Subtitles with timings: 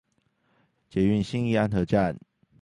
[0.89, 2.17] 捷運信義安和站